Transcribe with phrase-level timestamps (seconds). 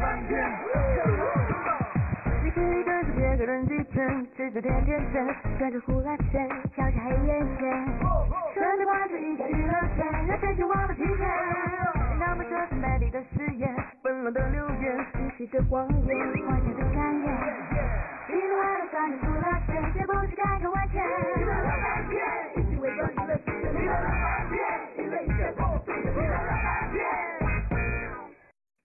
[0.00, 0.50] 翻天。
[2.42, 5.26] 你可以跟着别个人矩阵，只做点点阵，
[5.58, 7.86] 跟着呼啦圈，跳下黑眼圈，
[8.52, 11.26] 顺着花着一个娱乐圈，让全球忘了今天。
[12.20, 16.16] 那么这是美丽的誓言，温柔的流言，继续的谎言，
[16.46, 17.26] 幻想的感言。
[18.26, 20.94] 喜怒哀乐算你呼啦圈，绝不是开个玩笑。
[21.36, 22.12] 娱乐翻天，
[22.56, 23.50] 一起围观娱乐世界，
[23.80, 24.43] 娱乐翻天，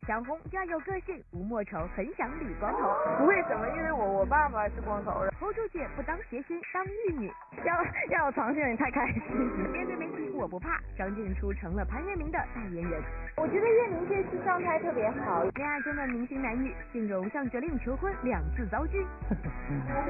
[0.10, 2.90] 想红就要有个性，吴莫愁很想理光头。
[3.28, 3.70] 为什么？
[3.78, 5.12] 因为我我爸爸是光头。
[5.40, 7.32] hold 住姐不当谐星，当玉女。
[7.64, 7.76] 要
[8.10, 9.22] 要有长线，你太开心。
[9.72, 13.04] 面对媒体我不怕，张静初成了潘粤明的代言人。
[13.38, 15.44] 我觉得粤明这次状态特别好。
[15.44, 19.06] 恋爱中的明星男女，形容向哲令求婚两次遭拒。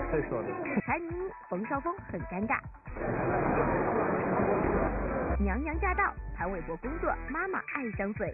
[0.09, 0.47] 太说的。
[0.85, 2.57] 柴妮妮、冯绍峰很尴尬。
[5.38, 8.33] 娘娘驾到，潘玮柏工作，妈妈爱相随。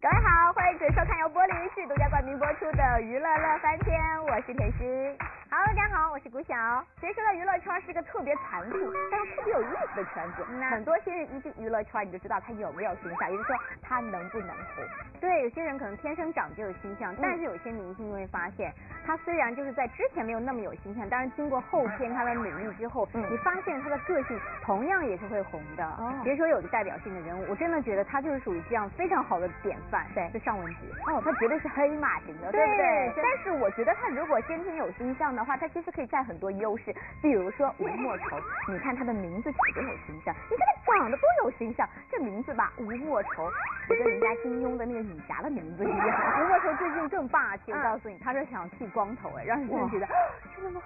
[0.00, 4.86] 各欢迎收看由柏林卫视独家冠名播出的《娱乐乐翻天》，我是甜心。
[5.50, 6.54] Hello，大家好，我是古晓。
[7.00, 8.78] 其实呢，娱乐圈是个特别残酷，
[9.10, 10.44] 但是特别有意思的圈子。
[10.70, 14.86] 很多新人一进娱乐圈，你就知道他有没有形象，也就是说他能不能红。
[15.20, 18.72] 对，有些人可能天生长就有形象，但是有些明星你会发现，
[19.04, 25.84] 他虽然就是在之前没有那么有形象，但是经过后天他的努力之后，你发现他的个性同样也是会红的。
[25.84, 30.06] 哦，比如说有个代表性的人物，我真的觉得他就是属于这样非常好的典范。
[30.14, 31.12] 对，是尚雯婕。
[31.12, 33.12] 哦，他绝对是黑马型的，对不对？
[33.22, 36.94] 但是我觉得他如果先天有星象的话，他其实可以占很多优势。
[37.22, 43.50] 比如说吴莫愁，你看他的名字起的有形象，你看他长得多有形象，这名字吧，吴莫愁，
[43.88, 45.98] 就跟人家金庸的那个女侠的名字一样。
[46.40, 50.06] 吴莫愁最近更霸气，我告诉你，他是想剃光头，哎，让人真觉得
[50.54, 50.82] 真的吗？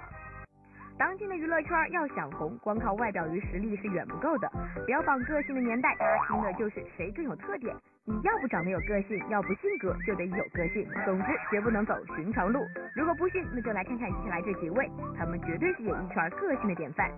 [0.97, 4.48] 当今的娱乐圈要想红，光靠外表与实力是远不够的。
[4.86, 5.92] 标榜个性的年代，
[6.28, 7.75] 拼的就是谁更有特点。
[8.06, 10.86] 你要不长得有个性，要不性格就得有个性。
[11.06, 12.60] 总之，绝不能走寻常路。
[12.94, 17.10] 如果不信，那就来看看接下来这几位，他们绝对是演艺圈个性的典范。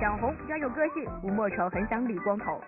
[0.00, 2.60] 想红要有个性，吴莫愁很想理光头。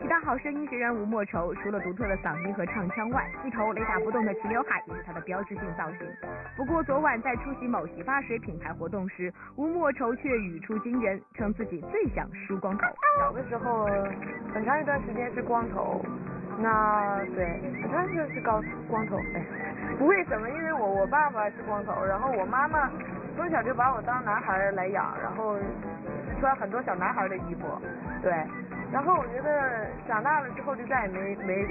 [0.00, 6.00] 其他好声音学员吴莫愁，除了独特的嗓音和唱腔外，一头雷打不动的齐刘海也是她的标志性造型。
[6.56, 12.84] 不过昨晚在出席某洗发水品牌活动时，吴莫愁却语出惊人，称自己最想梳光头。
[13.20, 13.86] 小的时候
[14.52, 16.04] 很长一段时间是光头，
[16.58, 19.16] 那对，很长时间是高光头。
[19.34, 19.44] 哎，
[19.98, 20.48] 不为什么？
[20.48, 22.90] 因为我我爸爸是光头，然后我妈妈
[23.36, 25.56] 从小就把我当男孩来养，然后
[26.40, 27.66] 穿很多小男孩的衣服，
[28.22, 28.32] 对。
[28.92, 31.66] 然后我觉得长大了之后就再也没没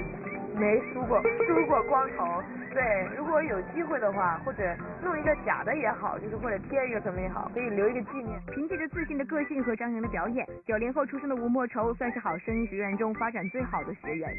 [0.56, 2.42] 没梳过梳过光头。
[2.72, 4.62] 对，如果有机会的话，或者
[5.02, 8.38] 弄一个假的也好，就是或者贴一个什么也好，可以留一个纪念。
[8.52, 14.30] 凭借着自信的个性和张扬的表演，九零后出生的吴莫愁算是好声音学院中发展最好的学员。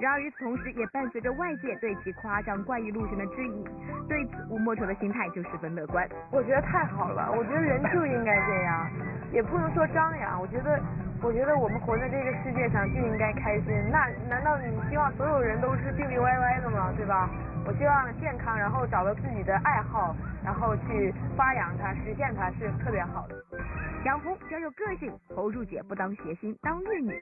[0.00, 3.64] 然而与此同时，也伴随着外界对其夸张怪异路线的质疑。
[4.08, 6.08] 对此，吴莫愁的心态就十分乐观。
[6.32, 8.90] 我觉得太好了，我觉得人就应该这样，
[9.32, 10.40] 也不能说张扬。
[10.40, 10.80] 我觉得，
[11.24, 13.72] 我觉得我们活在这个世界上就应该开心。
[13.90, 16.92] 那难道你希望所有人都是病病歪歪的吗？
[16.96, 17.30] 对吧？
[17.66, 20.14] 我希望健康，然后找到自己的爱好，
[20.44, 23.34] 然后去发扬它，实现它是特别好的。
[24.04, 27.14] 想红要有个性，hold 住姐不当谐星，当玉女。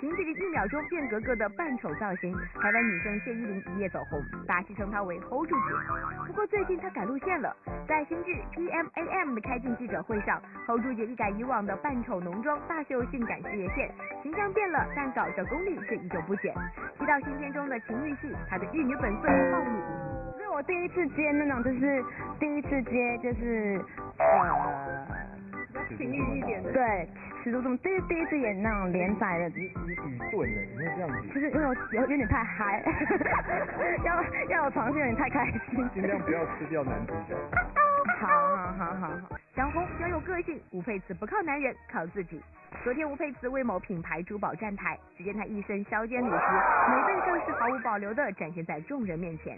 [0.00, 5.74] 凭借着一秒钟变格格的扮丑造型，台湾女生谢依霖一夜走红，大戏称她为 hold 住姐。
[6.26, 7.54] 不过最近她改路线了，
[7.86, 13.90] 在新剧 P M A M 的开镜记者会上，hold 住姐一改以往的扮丑浓妆，大秀性感事业线，
[14.22, 16.54] 形象变了，但搞笑功力却依旧不减。
[16.98, 20.42] 提到新片中的情欲戏，她的玉女本色暴露无遗。
[20.42, 22.04] 是我第一次接那种，就是
[22.38, 23.80] 第一次接就是
[24.18, 25.06] 呃。
[25.96, 27.08] 情欲一点的，对，
[27.42, 32.82] 尺度这么，第第一次演那种连载的，你你很钝的，你会这样子，就是因为我有有点太嗨，
[34.04, 37.34] 要要有长线有点太开心，尽量不要吃掉男主角。
[38.20, 39.47] 好好好好好，想
[39.78, 42.42] 红要有个性，吴佩慈不靠男人，靠自己。
[42.82, 46.36] 昨天吴佩慈为某品牌珠宝站台，只见她一身削肩礼服，
[46.90, 49.56] 美背更是毫无保留的展现在众人面前。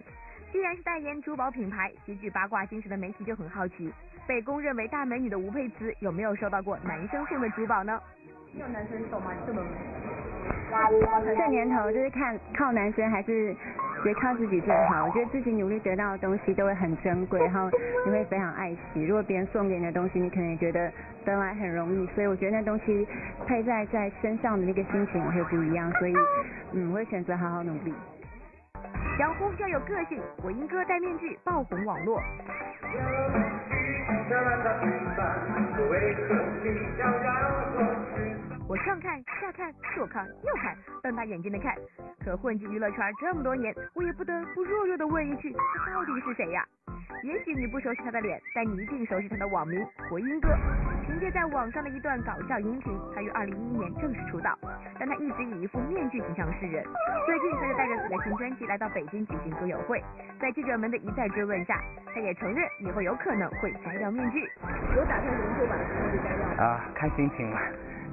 [0.52, 3.90] 既然是代言珠宝品牌，极具八卦精神的媒体就很好奇，
[4.26, 7.99] 被公认为大美女的吴佩慈有没有收到过男生送的珠宝呢？
[8.55, 9.32] 有男生送吗？
[9.46, 9.62] 这么
[10.70, 13.56] 这年头就是看靠男生还是
[14.02, 15.05] 别靠自己最好。
[15.05, 17.70] 我觉得自己努力得到的东西都会很珍贵，然后
[18.05, 19.05] 你会非常爱惜。
[19.05, 20.91] 如果别人送给你的东西，你可能也觉得
[21.25, 23.06] 得来很容易，所以我觉得那东西
[23.47, 25.91] 佩戴在身上的那个心情会不一样。
[25.99, 26.14] 所以，
[26.73, 27.94] 嗯，我会选择好好努力。
[29.19, 32.23] 想红要有个性，我英哥戴面具爆红网络。
[38.67, 41.75] 我上看下看左看右看，瞪大眼睛的看。
[42.25, 45.55] 可混迹娱乐圈这么多年，我也不得不弱弱的问一句，
[45.85, 46.64] 他到底是谁呀？
[47.25, 50.49] 也许你不熟悉他的脸，但你一定熟悉他的网名回音哥。
[51.05, 54.56] 凭借在网上的一段搞笑音频，他于二零一一年正式出道，
[54.99, 56.85] 但他一直以一副面具形象示人。
[57.26, 60.02] 最近他就带着自己的新专辑来到北京举行歌友会，
[60.41, 61.81] 在记者们的一再追问下，
[62.14, 64.49] 他也承认以后有可能会摘掉面具。
[64.94, 66.64] 有打算什么时候把面具摘掉？
[66.64, 67.61] 啊，看心情吧。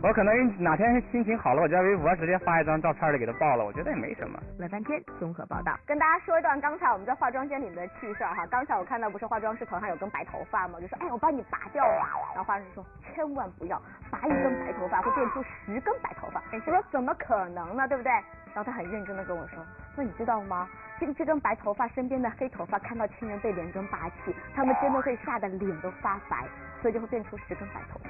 [0.04, 4.40] 我可能哪天心情好了，我在微博直接发一张照片就给他爆了，我觉得也没什么。
[4.60, 5.76] 乐翻天综合报道。
[5.88, 8.46] 跟大家说一段刚才我们在化妆间里的趣事儿哈。
[8.46, 10.76] 刚才我看到不是化妆师头上有根白头发吗？
[10.76, 12.10] 我就说哎，我帮你拔掉吧。
[12.36, 16.44] 然后化妆师说千万不要，拔一根白头发会变出十根白头发。
[16.54, 17.88] 我说怎么可能呢？
[17.88, 18.12] 对不对？
[18.54, 19.66] 然后他很认真的跟我说，
[19.96, 20.70] 那你知道吗？
[21.00, 26.46] 这个这根白头发身边的黑头发看到亲人被连根拔起，他们真的会吓得脸都发白，
[26.84, 28.10] 所以就会变出十根白头发。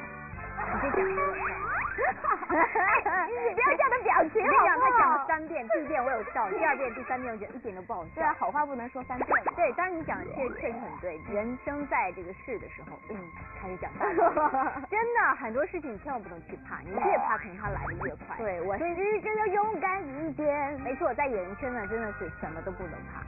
[0.59, 1.56] 你这讲
[1.97, 4.89] 你 不要这样的表情好不好？
[4.91, 8.11] 他讲了三遍，第一遍我有笑，第二遍、第三遍我觉得一点都不好笑。
[8.15, 9.29] 对啊，好话不能说三遍。
[9.55, 13.17] 对，当然你讲的确确实很对，人生在这个世的时候，嗯，
[13.59, 14.05] 开始讲大
[14.89, 18.37] 真的很多事情你千万不能去怕，你越怕可能它来的越快。
[18.37, 20.79] 对，我所以日就要勇敢一点。
[20.81, 23.21] 没错，在演艺圈呢，真的是什么都不能怕。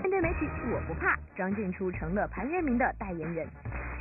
[0.00, 1.16] 面对媒体，我不怕。
[1.36, 3.46] 张静初成了潘粤明的代言人。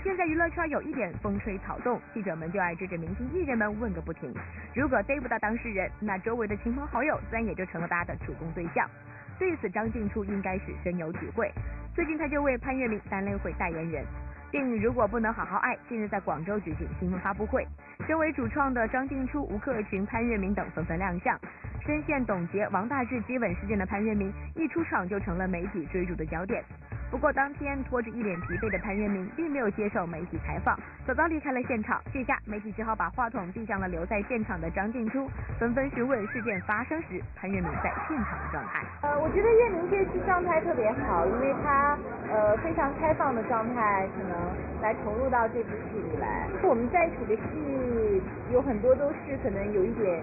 [0.08, 4.34] 现在娱乐圈有一点风吹草动，记者们就爱追着明星艺人们问个不停。
[4.74, 8.90] 如果逮不到当事人，那周围的亲朋好友自然也就成了大家的主攻对象。
[9.38, 11.52] 对此，张静初应该是深有体会。
[11.94, 14.06] 最近他就为潘粤明担任会代言人。
[14.50, 17.68] 电影如果不能好好爱，近日在广州举行新闻发布会，
[18.08, 21.38] 身为主创的张静初、吴克群、潘粤明等纷纷亮相。
[21.86, 26.64] 深陷董洁、王大治接吻事件的潘粤明，一出场就成了媒体追逐的焦点。
[27.10, 32.02] 不过当天拖着一脸疲惫的潘粤明并没有接受媒体采访，早早离开了现场。
[32.14, 38.84] 这下媒体只好把话筒递向了留在现场的张静初，纷纷询问事件发生时潘粤明在现场的状态。
[39.04, 41.98] 呃，我觉得粤明这次状态特别好，因为他
[42.30, 44.38] 呃非常开放的状态，可能
[44.82, 46.46] 来投入到这部戏里来。
[46.62, 48.22] 我们在一起的戏
[48.52, 50.22] 有很多都是可能有一点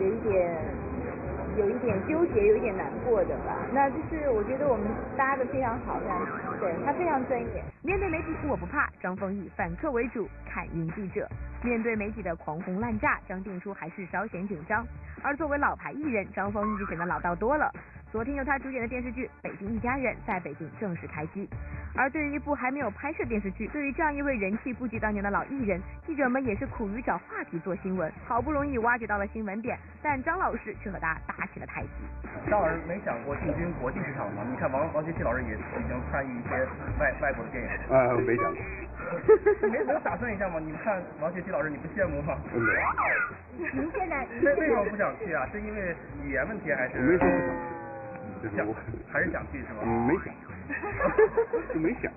[0.00, 0.58] 有一点。
[1.56, 3.56] 有一点纠结，有一点难过的吧。
[3.72, 4.86] 那就是我觉得我们
[5.16, 6.06] 搭的非常好，的
[6.60, 7.64] 对他非常专业。
[7.82, 8.88] 面对媒体，我不怕。
[9.00, 11.28] 张丰毅反客为主，侃赢记者。
[11.62, 14.84] 面对媒体的狂轰滥炸，张静初还是稍显紧张。
[15.22, 17.70] 而作为老牌艺人，张丰毅就显得老道多了。
[18.10, 21.48] 昨天由他主演的电视剧《北京一家人》在北京正式开机。
[21.94, 28.12] 而对于一部还没有拍摄电视剧，对于这样一位人气不及当年的老艺人，记者们也是苦于找话题做新闻。
[28.26, 32.50] 好不容易挖掘到了新闻点，但张老师却和他打起了太极。
[32.50, 34.44] 张老师没想过进军国际市场吗？
[34.50, 36.66] 你看王王学圻老师也已经参与一些
[36.98, 37.70] 外外国的电影。
[37.94, 38.60] 啊，没想过。
[39.70, 40.58] 没没有打算一下吗？
[40.58, 42.36] 你看王学圻老师，你不羡慕吗？
[43.72, 45.46] 您现在为为什么不想去啊？
[45.52, 46.98] 是因为语言问题还是？
[46.98, 47.79] 没说不想去，
[48.56, 48.66] 想
[49.12, 49.80] 还是想去是吗？
[49.82, 50.34] 嗯，没想。
[51.74, 52.12] 就没想。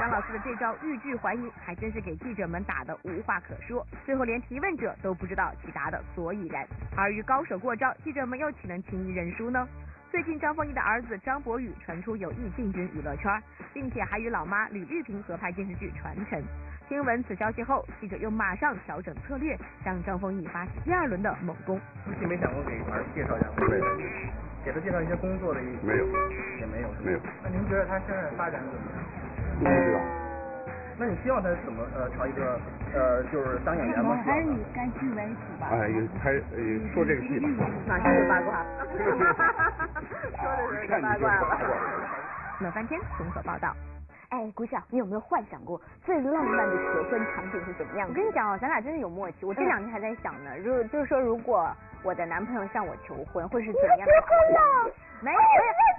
[0.00, 6.66] 张老师的这招欲拒还迎，还真是给记者们打的无话可说，最后连提问者都不知道其答的所以然。
[6.96, 9.68] 而与高手过招，记者们又岂能轻易认输呢？
[10.12, 13.32] 最近张丰毅的儿子张博宇传出有意进军娱乐圈，
[13.72, 16.38] 并且还与老妈吕丽萍合拍电视剧《传承》。
[16.86, 21.80] 听闻此消息后，记者又马上调整策略，向张丰毅发起第二轮的猛攻。
[22.04, 23.46] 夫妻没想过给儿子介绍一下？
[23.56, 23.80] 对。
[24.62, 25.62] 给他介绍一些工作的？
[25.82, 26.06] 没有。
[26.60, 26.88] 也没有。
[27.02, 27.20] 没有。
[27.42, 29.00] 那您觉得他现在发展怎么样？
[29.60, 30.00] 不知道。
[30.98, 32.60] 那你希望他怎么呃朝一个
[32.94, 34.14] 呃就是当演员吗？
[34.26, 35.68] 还是以感情为主吧。
[35.72, 35.88] 哎，
[36.22, 36.58] 拍呃
[36.92, 37.66] 说这个戏吧。
[37.88, 38.62] 马上就八卦。
[40.42, 41.58] 说的是八卦了。
[42.60, 43.74] 乐翻天综合报道。
[44.30, 49.44] 哎，谷晓，你有没有幻想过最浪漫的求婚场景是怎么样我跟你讲哦，咱俩真的有默契。
[49.44, 51.70] 我这两天还在想呢，如就是说，如果
[52.02, 54.12] 我的男朋友向我求婚，会是怎样的？
[55.22, 55.38] 没有，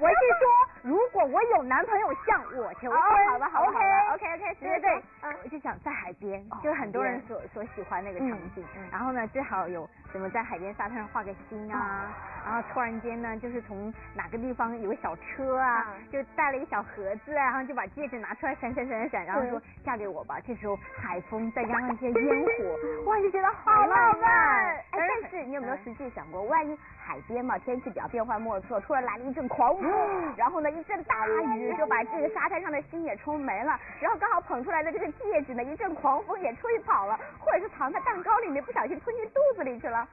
[0.01, 0.50] 我是说，
[0.84, 3.00] 如果我有男朋友向我求婚，
[3.30, 3.77] 好吧，好吧，OK
[4.13, 5.03] OK OK，对对对，
[5.44, 12.12] 我就想在海边，就是很多人所所喜欢那个场景，然后呢，最好有什么在海边沙滩上画个心啊，
[12.46, 20.38] 然后突然间呢，就是从哪个地方有个小车啊，就带了一个小盒子啊，然后就把戒指拿出来闪闪闪闪闪，然后说嫁给我吧。
[20.46, 24.75] 这时候海风再加上一些烟火， 哇，就觉得好浪漫。
[24.75, 40.08] 哎，但是你有没有实际想过，万一海边嘛，天气比较变幻莫测，突然来了一阵狂风，然后呢一阵大雨就把这个沙滩上的心也冲没了，然后刚好捧出来的这个戒指呢，一阵狂风也吹跑了，或者是藏在蛋糕里面不小心吞进肚子里去了。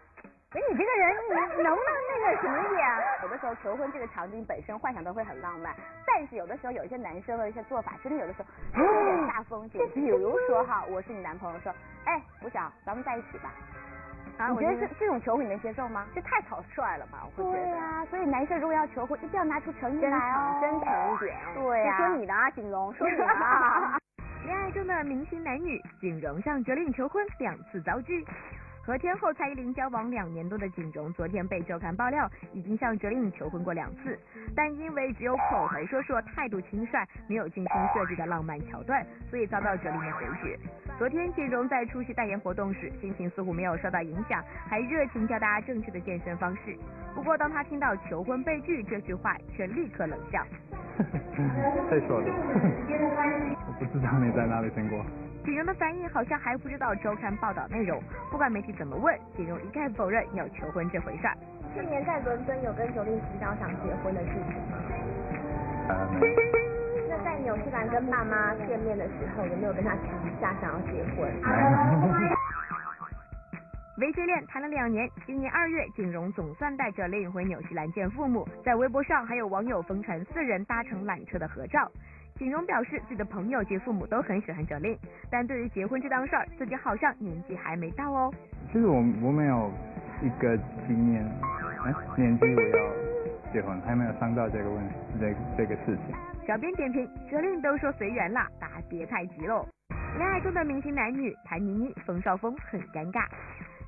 [0.53, 1.17] 哎你这个人，
[1.57, 2.85] 你能不能那个什么一点？
[3.23, 5.73] 有的时候求婚这个场景本身幻想都会很浪漫，
[6.05, 9.81] 但是有的时候有一些男生的一些做法，真的有的时候有点大风险。
[9.95, 11.73] 比如说哈，我是你男朋友，说，
[12.05, 13.53] 哎，吴晓，咱们在一起吧。
[14.41, 16.07] 啊，你觉得这这种求婚你能接受吗？
[16.15, 17.27] 这太草率了吧？
[17.37, 17.65] 我会觉得。
[17.65, 21.37] 对啊、所以男生如果要求婚，一定要拿出诚意真来哦，诚真诚一点。
[21.55, 23.99] 对呀、就说你的啊，景荣，说你的啊。
[24.47, 28.25] 恋爱中的明星男女，景荣向哲令求婚两次遭拒。
[28.83, 34.19] 和天后蔡依林交往两年多的景荣，昨天被周刊爆料已经向哲令求婚过两次，
[34.57, 40.59] 但因为只有口头说说，态度轻率，没有精心设计的浪漫桥段，所以遭到哲令的回绝。
[40.99, 46.77] 昨天景荣在出席代言活动时，心情似乎没有受到影响，还热情教大家正确的健身方式。
[47.15, 50.45] 不过当他听到求婚被拒这句话，却立刻冷笑。
[51.89, 52.27] 太说了，
[53.69, 55.05] 我不知道你在哪里听过。
[55.45, 61.37] 景荣的反应好像还不知道周刊报道内容，不管媒体怎么问，景荣一概否认有求婚这回事儿。
[61.75, 64.77] 去年在伦敦有跟九令提到想结婚的事情吗？
[67.09, 71.31] 那在纽西兰跟爸妈见面的时候，有没有跟他提一下想要结婚？
[74.01, 81.87] 微接恋谈了两年，今年二月，景荣总算带着令回纽西兰见父母，在微博上还有网友疯传四人搭乘缆车的合照。
[82.39, 84.99] 景荣表示自己的朋友及父母都很喜欢哲令，
[85.31, 88.33] 但对于结婚这档事儿，自己好像年纪还没到哦。
[88.73, 89.71] 其实我我没有
[90.23, 90.57] 一个
[90.89, 91.23] 经验，
[91.85, 96.17] 哎，年纪我要结婚，还没有伤到这个问题，这这个事情。
[96.47, 99.69] 小编点评：哲令都说随缘啦，大家别太急喽。
[100.17, 103.27] 恋爱中的明星男女，谭妮妮、冯绍峰很尴尬。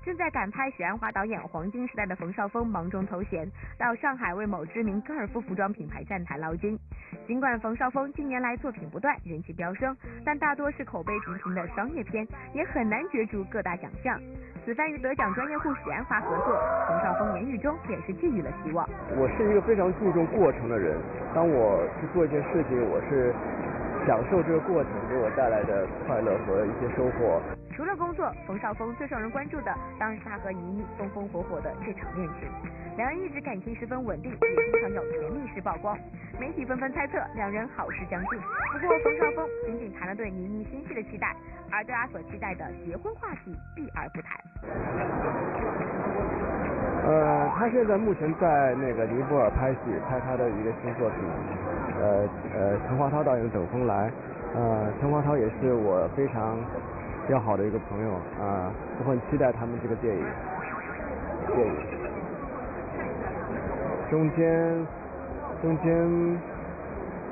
[0.04, 6.76] 正在赶拍许鞍华导演《黄金时代》的冯绍峰忙中偷闲，到上海为某知名高尔夫服装品牌站台捞金。
[7.25, 14.21] 尽管冯绍峰近年来作品不断，人气飙升，但大多是口碑平平的商业片，也很难角逐各大奖项。
[14.64, 18.85] 此番与得奖专业户许鞍华合作，冯绍峰言语中也是寄予了希望。
[19.16, 20.99] 我是一个非常注重过程的人，
[21.32, 23.32] 当我去做一件事情，我是
[24.04, 27.40] 享受这个过程给我带来的快乐和一些收获。
[27.75, 32.49] 除了工作，冯绍峰最受人关注的当然是他和倪妮风风火火的这场恋情。
[32.97, 35.97] 两人一直感情十分稳定，也经常有甜蜜式曝光。
[36.38, 38.38] 媒体纷纷猜测两人好事将近。
[38.73, 41.35] 不过冯绍峰仅仅谈了对倪妮新戏的期待，
[41.71, 44.38] 而对他所期待的结婚话题避而不谈。
[47.05, 51.19] 呃，他现在目前在那个尼泊尔拍戏，拍他的一个新作品，
[51.99, 54.11] 呃呃，陈华涛导演的《等风来》，
[54.55, 56.59] 呃，陈华涛也是我非常
[57.29, 60.25] 要好的一个朋友啊、我很期待他们这个电影。
[61.55, 61.75] 电影
[64.11, 64.87] 中间
[65.61, 65.87] 中间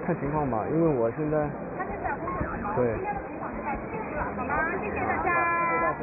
[0.04, 1.48] 看情况吧，因为我现在
[2.76, 2.96] 对。
[4.80, 5.00] 谢谢
[5.80, 6.02] 大家。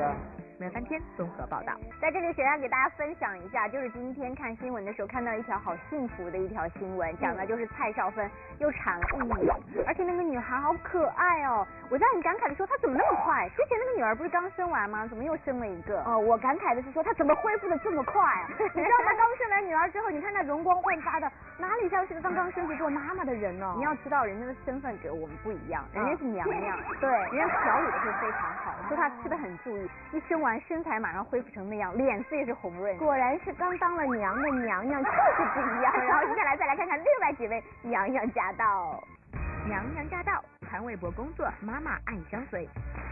[0.67, 1.73] 没有翻天综合报道。
[2.01, 9.49] 在这里，雪要给大家分享一下，就是今天看新闻的时候看到一条好幸福的一条新闻，讲的就是蔡少芬又产了一女，
[9.85, 11.65] 而且那个女孩好可爱哦。
[11.89, 13.47] 我在很感慨的说，她怎么那么快？
[13.55, 15.07] 之前那个女儿不是刚生完吗？
[15.07, 16.03] 怎么又生了一个？
[16.03, 18.49] 哦，我感慨的是说她怎么恢复的这么快啊？
[18.59, 23.73] 你知道她刚生完女儿之后，你看那容光焕发的，哪里像是个刚刚升级做妈妈的人呢？
[23.77, 32.97] 你要知道，人家的身份跟我们不一样，人家是娘娘， 对人家调理的会非常好，说她吃的很注意，一生完身材马上恢复成那样，脸色也是红润。
[32.97, 35.17] 果然是刚当了娘的娘娘就是
[35.53, 35.93] 不一样。
[35.93, 39.03] 然后接下来再来看看另外几位娘娘驾到。
[39.65, 42.67] 娘娘驾到，潘玮柏工作，妈妈爱相随。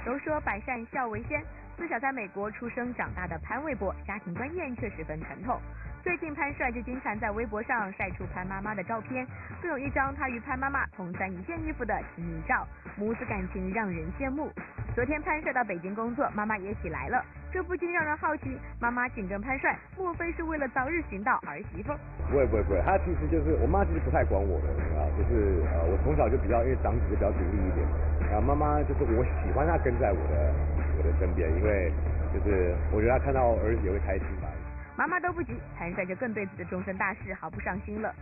[0.06, 1.44] 都说百善孝为先，
[1.76, 5.60] 自小在美国出生长大的潘玮柏，家庭观念却十分传统。
[6.02, 9.28] 最近潘帅就经常在微博上晒出潘妈妈的照片，
[9.62, 14.50] 更有一张他与潘妈妈同穿一件衣服的亲密照，母子感情让人羡慕。
[14.96, 17.22] 昨天潘帅到北京工作，妈妈也一起来了，
[17.52, 21.92] 这不禁让人好奇，妈妈紧跟潘帅，莫非是为了早日寻到儿媳妇？
[22.32, 27.86] 不会不会不会，他其实就是我妈其实不太管我的啊，就是呃我从小就比较因为长子就比较独立一点，
[28.32, 30.54] 啊妈妈就是我喜欢她跟在我的
[30.98, 31.92] 我的身边，因为
[32.34, 34.48] 就是我觉得她看到儿子也会开心吧。
[34.96, 38.16] 妈妈都不急，潘帅就更对自己的终身大事毫不上心了。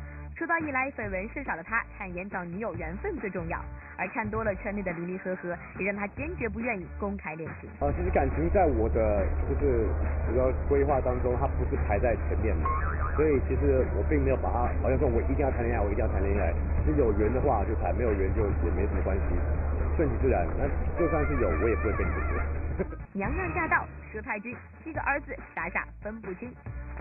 [0.43, 3.57] 出道以来绯闻甚少的他，坦言找女友缘分最重要，
[3.97, 7.69] 而看多了圈内的离离合合，也让他坚决不愿意公开恋情。
[7.79, 9.87] 啊，其实感情在我的就是
[10.27, 12.67] 主要规划当中，它不是排在前面的，
[13.15, 16.51] 所以其实我并没有把它好像说我一定要谈恋爱，我一定要谈恋爱。
[16.83, 19.39] 其实有缘的话就谈，没有缘就也没什么关系，
[19.95, 20.45] 顺其自然。
[20.59, 20.67] 那
[20.99, 22.99] 就算是有，我也不会跟你说。
[23.15, 26.51] 娘娘驾到，佘太君七个儿子，傻傻分不清。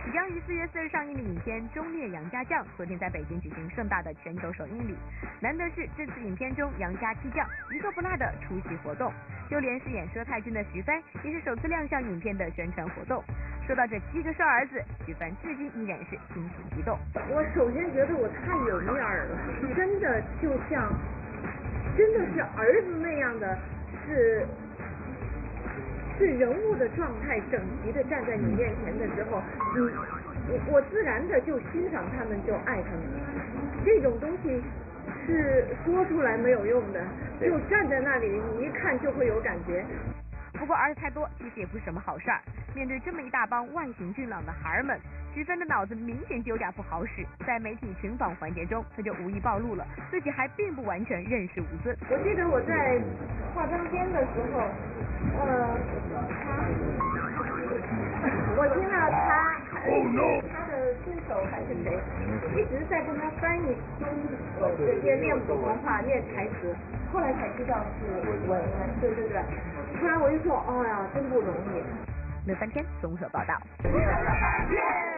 [0.04, 4.97] 即将于四月四日上映的影片《忠烈杨家将》昨天在北京举行盛大的全球首映礼。
[5.40, 9.12] 难得是这次影片中杨家七将一个不落的出席活动，
[9.49, 13.23] 就连饰演佘太君的徐帆也是首次亮相影片的宣传活动。
[13.64, 16.99] 说到这七个帅儿子，徐帆至今依然是心情激动。
[17.30, 19.38] 我首先觉得我太有面儿了，
[19.76, 20.92] 真的就像，
[21.97, 23.56] 真的是儿子那样的，
[24.04, 24.44] 是
[26.22, 29.42] 是人物的状态，整齐的站在你面前的时候，
[29.74, 29.80] 你
[30.48, 33.00] 我我自然的就欣赏他们，就爱他们。
[33.84, 34.62] 这种东西
[35.26, 37.04] 是说出来没有用的，
[37.40, 39.84] 就站在那里，你一看就会有感觉。
[40.52, 42.38] 不过儿子太多，其实也不是什么好事儿。
[42.72, 44.96] 面对这么一大帮外形俊朗的孩儿们，
[45.34, 47.26] 徐帆的脑子明显就有点不好使。
[47.44, 51.96] 在媒体群访环节中，他就无意暴露了自己还并不完全认识吴尊。
[52.08, 53.00] 我记得我在
[53.54, 54.60] 化妆间的时候，
[55.38, 55.40] 呃，
[56.28, 56.66] 他，
[58.56, 59.14] 我听到他，
[60.52, 60.72] 他的
[61.04, 61.86] 对手还是谁，
[62.56, 64.02] 一直在跟他翻译中
[64.76, 66.74] 直接念普通话、念台词，
[67.12, 68.06] 后来才知道是
[68.48, 68.60] 文，
[69.00, 69.42] 对对对。
[69.98, 71.82] 突然我就说，哎呀，真不容易。
[72.44, 73.54] 那三天综合报道。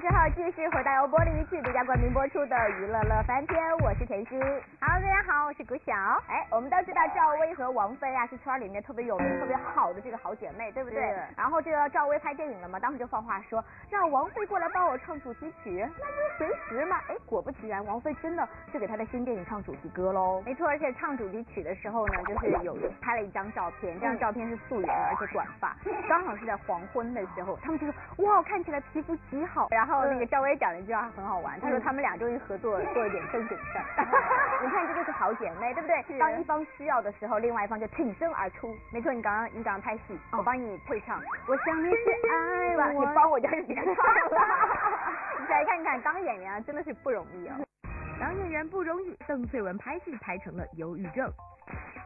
[0.00, 4.38] 之后继续回到由玻璃一器独家冠名播出的《娱乐乐翻天》，我是甜心。
[4.80, 5.92] Hello，大家好，我是古晓。
[6.28, 11.00] 哎，我们都知道赵薇和王菲啊是圈里面特别有名、特别好的这个好姐妹，对不对？
[11.36, 16.98] 然后这个赵薇拍电影了嘛，当时就放话说让王菲过来帮我唱主题曲，那不是随时嘛。
[17.08, 20.40] 哎，果不其然，王菲真的就给她的新电影唱主题歌喽。
[20.46, 25.76] 没错，而且唱主题曲的时候呢，就是有拍了一张照片，这张照片是素颜，而且短发，
[26.08, 29.66] 刚好是在黄昏的时候，他们就说哇，看起来皮肤极好。
[29.70, 33.84] 然后那个赵薇讲了一句话很好玩，她说他们俩终于合作做了点正经事儿。
[34.62, 36.18] 你看这就是好姐妹，对不对？
[36.18, 38.76] 当一方需要的时候，另外一方就挺身而出。
[38.92, 41.20] 没错，你刚刚你刚刚拍戏，我帮你配唱。
[41.46, 41.96] 我想你是
[42.30, 43.94] 爱我，你帮我就是别唱了。
[45.40, 47.54] 你再看看当演员啊，真的是不容易哦。
[48.20, 51.30] 当演员不容易，邓萃雯拍戏拍成了忧郁症。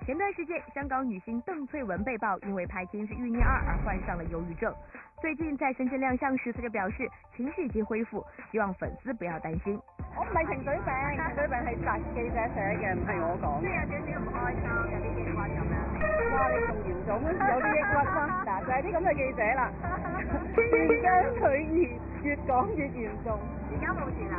[0.04, 4.74] 前段时间，香港女星邓萃雯被曝因为拍《今日预言二》而患上了忧郁症。
[5.22, 9.78] 最近在深圳亮相时，他就表示情绪已经恢复，希望粉絲不要擔心。
[10.18, 13.62] 我唔係情緒病，情緒病係雜記者寫嘅，唔係我講。
[13.62, 15.74] 即係有少少唔開心，有啲抑鬱咁樣。
[16.34, 16.36] 哇！
[16.50, 18.42] 你仲嚴重，有啲抑鬱啦。
[18.44, 19.70] 嗱，就係啲咁嘅記者啦，
[20.58, 21.06] 越將
[21.38, 21.88] 佢越
[22.24, 23.38] 越講越嚴重。
[23.70, 24.36] 而家冇事啦，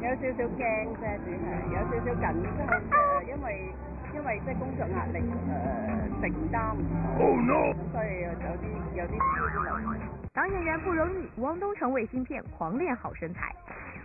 [0.00, 0.64] 有少少驚
[0.96, 3.68] 啫，主要係有少少緊張嘅，因為。
[4.14, 7.74] 因為即係工作壓力誒、呃、承擔唔到，oh, no.
[7.92, 9.98] 所以有啲有啲焦慮。
[10.32, 13.54] 當演员不容易，汪东城为新片《狂练好身材》，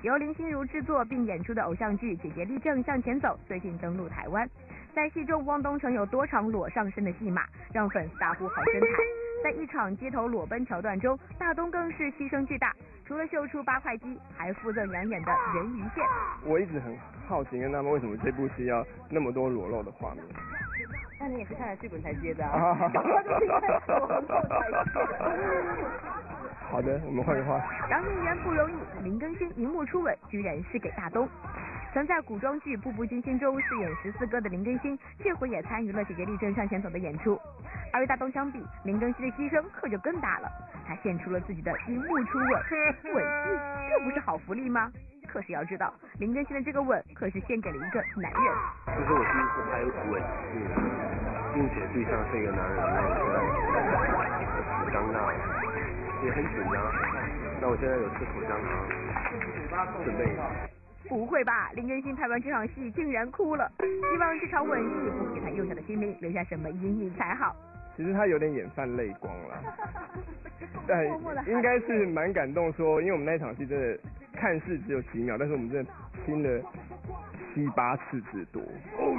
[0.03, 4.47] 由林心如制作并演出的偶像剧《姐姐立正向前走》最近登陆台湾。
[4.93, 8.87] 在戏中，汪东城有多场裸上身的戏码，让粉丝大呼好身材。
[9.43, 12.75] 在一场街头裸奔桥段中，大东更是牺牲巨大，
[13.09, 16.05] 除了秀出八块肌，还附赠养眼的人鱼线。
[16.43, 16.95] 我一直很
[17.27, 20.23] 好奇，跟他们为什么这部戏要那么多裸露的画面？
[21.19, 22.77] 那你也是看了剧本才接的啊？
[22.87, 23.01] 就
[23.39, 24.69] 是因為我很後才
[26.69, 27.59] 好的，我们换个话。
[27.89, 31.27] 当演员不容易，林更新荧幕初吻居然是给大東。
[31.91, 37.39] 曾在古装剧《步步惊心》中饰演十四哥的林更新，这回也参与了《姐姐立正向前走》的演出。
[37.91, 40.47] 而与大东相比，林更新的牺牲可就更大了。
[40.85, 42.47] 他献出了自己的荧幕初吻，
[43.13, 43.49] 吻戏，
[43.89, 44.91] 这不是好福利吗？
[45.27, 48.43] 可是要知道，林更新的这个吻可是献给了一个男人。
[48.85, 50.61] 这是我第一次拍吻戏，
[51.55, 52.77] 并且对象是一个男人，
[54.77, 55.33] 很尴尬，
[56.23, 56.77] 也很紧张。
[57.59, 60.78] 那我现在有吃口香糖，準備。
[61.09, 67.55] 不会吧，林更新拍完这场戏竟然哭了，希望这场吻戏不给他幼小的心灵留下什么阴影才好。
[67.97, 69.63] 其实他有点眼泛泪光了，
[70.87, 71.05] 但
[71.47, 72.71] 应该是蛮感动。
[72.73, 73.99] 说因为我们那场戏真的
[74.33, 75.91] 看似只有几秒，但是我们真的
[76.25, 76.61] 聽了
[77.53, 78.61] 七八次之多，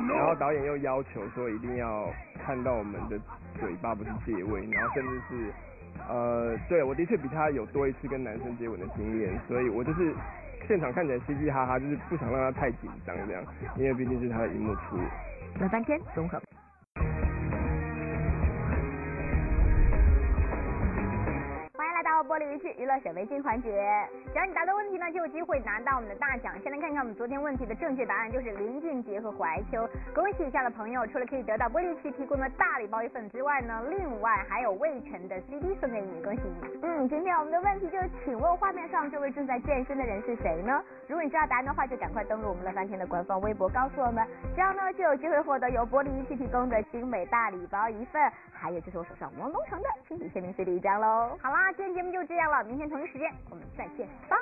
[0.09, 2.09] 然后导演又要求说一定要
[2.47, 3.19] 看到我们的
[3.59, 5.53] 嘴巴不是借位，然后甚至是，
[6.09, 10.15] 呃，对我的确比他有多一次跟男生接吻的经验，所以我就是。
[10.69, 13.43] 现场看起来嘻嘻哈哈，就是不想让他太紧张这样，
[13.77, 14.99] 因为毕竟是他的荧幕初。
[15.59, 16.41] 那三天综合。
[22.41, 23.69] 到玻璃娛樂娛樂顯微鏡環節，
[24.33, 26.59] 只要你答对问题呢，就有机会拿到我们的大奖。
[26.63, 29.87] 先来看看我们昨天问题的正确答案，就是林俊杰和怀秋。
[30.15, 36.79] 恭喜以下的朋友，除了可以得到玻璃器提供的大礼包一份之外呢，另外还有魏晨的 CD 送给你，恭喜你。
[36.83, 40.83] 嗯，今天我们的问题就是，请问画面上这位正在健身的人是谁呢？
[41.09, 44.27] 如果你知道答案的话，就赶快登录我们乐翻天的官方微博告诉我们，
[44.57, 51.37] 这样呢就有机会获得由玻璃儀器提供的精美大礼包一份，还有就是我手上汪东城的亲笔签名 CD 一张喽。
[51.43, 52.30] 好啦，今天节目就。
[52.31, 54.41] 这样了，明天同一时间我们再见，拜喽。